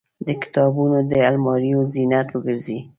د 0.27 0.29
کتابتونونو 0.43 0.99
د 1.11 1.13
الماریو 1.29 1.79
زینت 1.93 2.27
وګرځي. 2.31 2.79